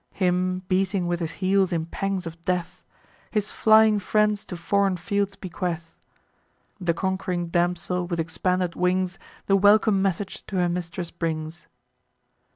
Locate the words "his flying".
3.29-3.99